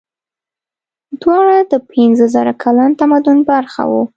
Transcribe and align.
دواړه 1.21 1.57
د 1.71 1.73
پنځه 1.91 2.25
زره 2.35 2.53
کلن 2.63 2.91
تمدن 2.99 3.37
برخه 3.51 3.83
وو. 3.91 4.03